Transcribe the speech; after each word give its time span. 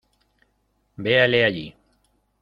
véale 0.97 1.43
allí. 1.45 1.75